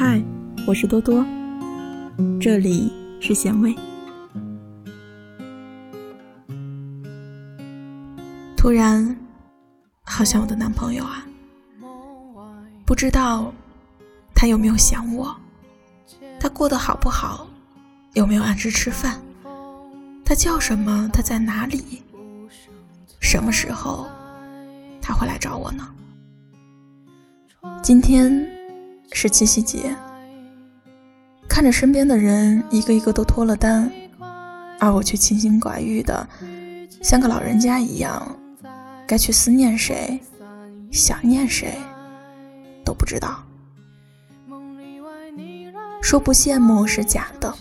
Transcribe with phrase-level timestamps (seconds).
[0.00, 0.22] 嗨，
[0.64, 1.26] 我是多多，
[2.40, 3.74] 这里是咸味。
[8.56, 9.16] 突然，
[10.04, 11.26] 好想我的男朋友啊！
[12.86, 13.52] 不知道
[14.36, 15.34] 他有没有想我？
[16.38, 17.48] 他过得好不好？
[18.12, 19.20] 有没有按时吃饭？
[20.24, 21.10] 他叫什么？
[21.12, 22.04] 他在哪里？
[23.18, 24.06] 什么时候
[25.02, 25.88] 他会来找我呢？
[27.82, 28.48] 今天
[29.12, 29.94] 是七夕节，
[31.48, 33.90] 看着身边的人一个一个都脱了单，
[34.78, 36.28] 而我却清心寡欲的，
[37.02, 38.36] 像个老人家一样，
[39.06, 40.20] 该去思念谁、
[40.92, 41.74] 想念谁
[42.84, 43.42] 都不知道。
[46.00, 47.52] 说不羡慕是假的，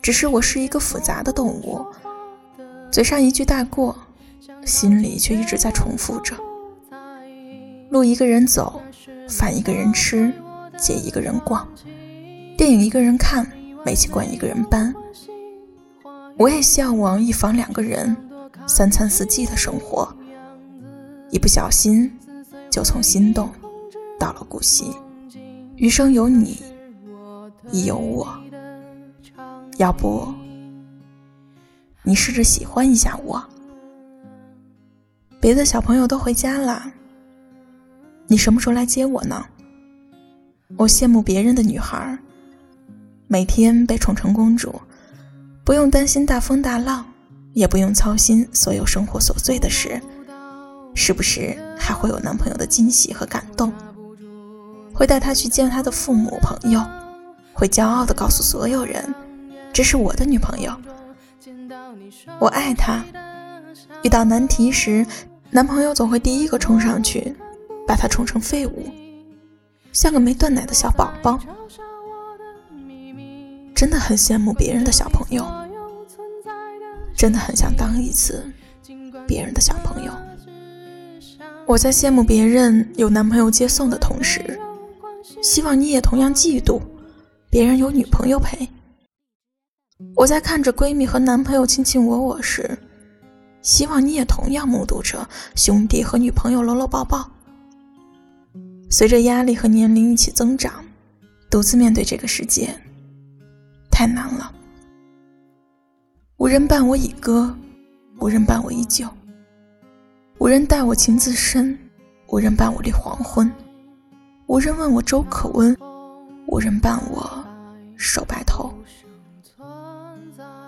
[0.00, 1.84] 只是我是一个复杂的动物，
[2.90, 3.96] 嘴上一句带过，
[4.64, 6.36] 心里却一直在重复着。
[7.90, 8.80] 路一个人走，
[9.30, 10.32] 饭一个人吃，
[10.76, 11.66] 街一个人逛，
[12.56, 13.46] 电影一个人看，
[13.84, 14.92] 煤气罐一个人搬。
[16.36, 18.16] 我也向往一房两个人，
[18.66, 20.12] 三餐四季的生活。
[21.30, 22.10] 一不小心，
[22.70, 23.48] 就从心动
[24.18, 24.92] 到了古稀。
[25.76, 26.58] 余生有你，
[27.70, 28.28] 亦有我。
[29.78, 30.34] 要不，
[32.02, 33.42] 你试着喜欢一下我。
[35.40, 36.92] 别的小朋友都回家了。
[38.30, 39.44] 你什么时候来接我呢？
[40.76, 42.16] 我羡慕别人的女孩，
[43.26, 44.80] 每天被宠成公主，
[45.64, 47.04] 不用担心大风大浪，
[47.54, 50.00] 也不用操心所有生活琐碎的事，
[50.94, 53.72] 时不时还会有男朋友的惊喜和感动，
[54.94, 56.80] 会带她去见他的父母朋友，
[57.52, 59.12] 会骄傲的告诉所有人，
[59.72, 60.72] 这是我的女朋友。
[62.38, 63.04] 我爱她，
[64.04, 65.04] 遇到难题时，
[65.50, 67.34] 男朋友总会第一个冲上去。
[67.90, 68.88] 把他宠成废物，
[69.92, 71.40] 像个没断奶的小宝宝，
[73.74, 75.44] 真的很羡慕别人的小朋友，
[77.16, 78.48] 真的很想当一次
[79.26, 80.12] 别人的小朋友。
[81.66, 84.56] 我在羡慕别人有男朋友接送的同时，
[85.42, 86.80] 希望你也同样嫉妒
[87.50, 88.68] 别人有女朋友陪。
[90.14, 92.78] 我在看着闺蜜和男朋友卿卿我我时，
[93.62, 97.28] 希望你也同样目睹着兄弟和女朋友搂搂抱抱。
[98.92, 100.84] 随着压力和年龄一起增长，
[101.48, 102.74] 独自面对这个世界
[103.88, 104.52] 太难了。
[106.38, 107.56] 无人伴我倚歌，
[108.18, 109.06] 无人伴我以酒，
[110.38, 111.78] 无人待我情自深，
[112.26, 113.50] 无人伴我立黄昏，
[114.48, 115.76] 无人问我粥可温，
[116.48, 117.46] 无人伴我
[117.96, 118.74] 守白头。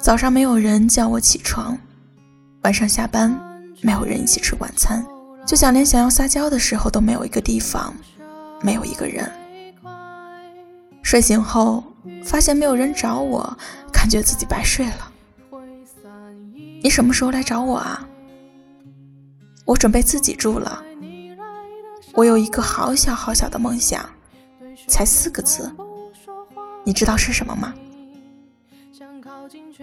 [0.00, 1.78] 早上没有人叫我起床，
[2.62, 3.30] 晚上下班
[3.80, 5.06] 没有人一起吃晚餐。
[5.48, 7.94] 就像连想要撒娇的时候都没有一个地方，
[8.60, 9.32] 没有一个人。
[11.02, 11.82] 睡醒后
[12.22, 13.56] 发现没有人找我，
[13.90, 15.10] 感觉自己白睡了。
[16.82, 18.06] 你什么时候来找我啊？
[19.64, 20.84] 我准备自己住了。
[22.12, 24.06] 我有一个好小好小的梦想，
[24.86, 25.72] 才四个字，
[26.84, 27.72] 你知道是什么吗？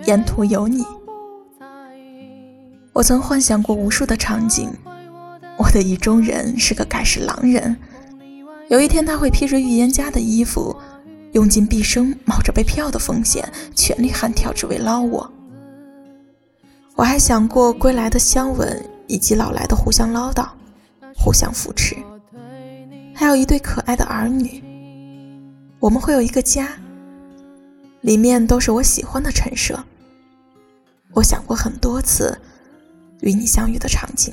[0.05, 0.85] 沿途有你。
[2.93, 4.71] 我曾幻想过无数的场景。
[5.65, 7.75] 我的意中人是个盖世狼人，
[8.69, 10.75] 有一天他会披着预言家的衣服，
[11.31, 15.29] 用尽毕生冒着被票的风险，全力悍跳，只为捞我。
[16.93, 20.47] 我还想过归来的香吻，以及老来的互相唠叨、
[21.15, 21.97] 互相扶持，
[23.15, 24.63] 还有一对可爱的儿女。
[25.79, 26.69] 我们会有一个家，
[28.01, 29.83] 里面都是我喜欢的陈设。
[31.11, 32.37] 我想过很多次
[33.21, 34.31] 与你相遇的场景。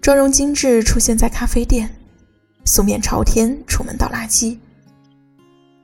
[0.00, 1.94] 妆容精致出现在咖啡店，
[2.64, 4.56] 素面朝天出门倒垃圾。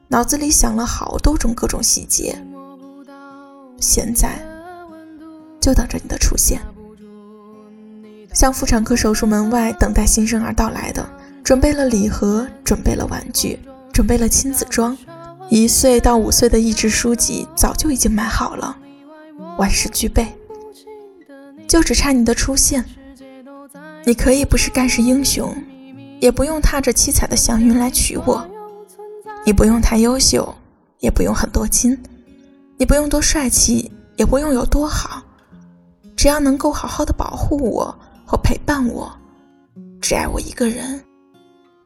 [0.09, 2.35] 脑子里想了好多种各种细节，
[3.79, 4.39] 现在
[5.61, 6.59] 就等着你的出现。
[8.33, 11.07] 像妇产科手术门外等待新生儿到来的，
[11.45, 13.59] 准备了礼盒，准备了玩具，
[13.93, 14.97] 准备了亲子装，
[15.51, 18.79] 一岁到五岁的益智书籍早就已经买好了，
[19.59, 20.27] 万事俱备，
[21.69, 22.83] 就只差你的出现。
[24.09, 25.53] 你可以不是盖世英雄，
[26.21, 28.49] 也不用踏着七彩的祥云来娶我。
[29.45, 30.55] 你不用太优秀，
[31.01, 32.01] 也不用很多金，
[32.79, 35.21] 你不用多帅气，也不用有多好，
[36.17, 37.93] 只要能够好好的保护我
[38.25, 39.13] 和陪伴我，
[40.01, 41.03] 只爱我一个人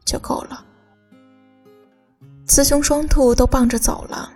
[0.05, 0.63] 就够了。
[2.45, 4.31] 雌雄双兔都傍着走了，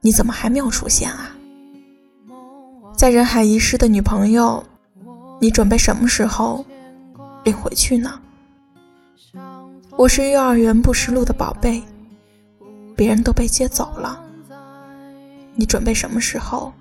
[0.00, 1.30] 你怎么还没有出现啊？
[2.96, 4.64] 在人海遗失的女朋友，
[5.42, 6.64] 你准备什么时候？
[7.46, 8.20] 领回去呢？
[9.96, 11.80] 我是幼儿园不识路的宝贝，
[12.96, 14.20] 别人都被接走了。
[15.54, 16.72] 你准备什么时候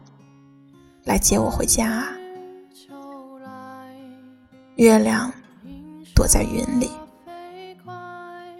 [1.03, 2.07] 来接我回家啊？
[4.77, 5.31] 月亮
[6.15, 6.89] 躲在云里，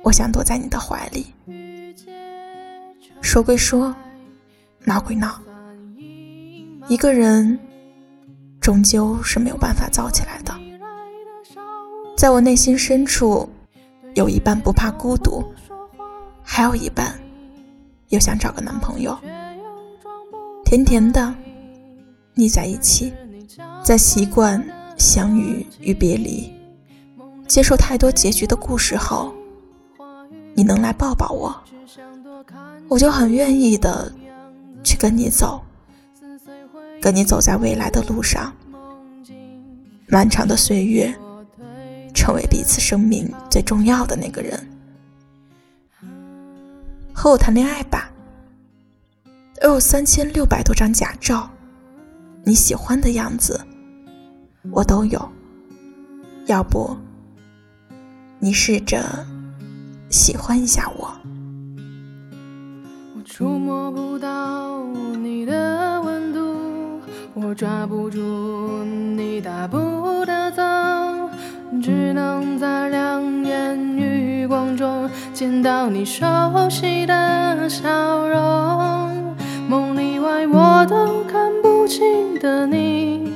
[0.04, 1.26] 我想躲在你的怀里。
[3.20, 3.94] 说归说，
[4.84, 5.42] 闹归闹，
[6.88, 7.58] 一个人
[8.62, 10.54] 终究是没有办法造起来的。
[12.16, 13.48] 在我内心深处，
[14.14, 15.44] 有一半不怕孤独，
[16.42, 17.14] 还有一半
[18.08, 19.18] 又想找个男朋友，
[20.64, 21.36] 甜甜的
[22.34, 23.14] 腻在一起，
[23.84, 24.64] 在习惯
[24.98, 26.52] 相遇与别离，
[27.48, 29.34] 接受太多结局的故事后，
[30.54, 31.54] 你能来抱抱我，
[32.88, 34.10] 我就很愿意的
[34.86, 35.62] 去跟你走，
[37.02, 38.54] 跟你走在未来的路上，
[40.08, 41.14] 漫长的岁月。
[42.16, 44.68] 成为彼此生命最重要的那个人，
[47.14, 48.10] 和我谈恋爱吧。
[49.62, 51.50] 我有三千六百多张假照，
[52.44, 53.60] 你喜欢的样子
[54.72, 55.30] 我都有。
[56.46, 56.96] 要不，
[58.40, 59.04] 你试着
[60.10, 61.12] 喜欢一下我。
[63.16, 64.84] 我触摸不到
[65.22, 67.02] 你的温度，
[67.34, 70.65] 我抓不住你大步的走。
[71.86, 76.26] 只能在两眼余光中见到你熟
[76.68, 79.36] 悉的笑容，
[79.70, 83.32] 梦里外我都看不清的你，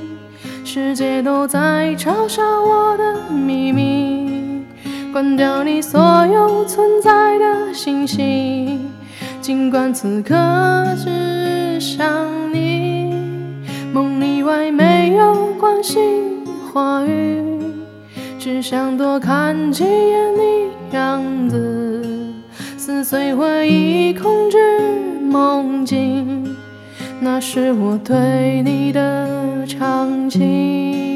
[0.64, 4.64] 世界都在嘲笑我的秘密。
[5.12, 8.80] 关掉你所有存在的信息，
[9.40, 10.34] 尽管此刻
[10.96, 12.04] 只想
[18.52, 22.02] 只想多看几眼你样子，
[22.76, 24.58] 撕碎回忆，控制
[25.22, 26.56] 梦境，
[27.20, 31.09] 那是我对你的长情。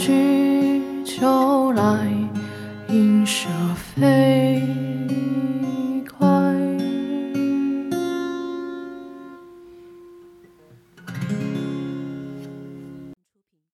[0.00, 2.08] 去秋来，
[2.88, 4.49] 莺舍飞。